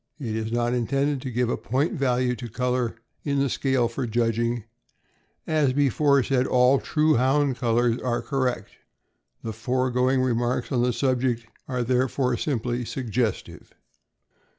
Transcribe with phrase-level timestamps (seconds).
[0.19, 4.07] It is not intended to give a point value to color in the scale for
[4.07, 4.63] judging,
[5.45, 8.71] as before said, all true Hound colors being correct.
[9.43, 13.75] The foregoing remarks on the subject are therefore simply suggestive.